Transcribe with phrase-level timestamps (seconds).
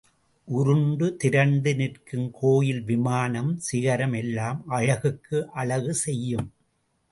[0.47, 6.49] உருண்டு திரண்டு நிற்கும் கோயில் விமானம், சிகரம் எல்லாம் அழகுக்கு அழகு செய்யும்.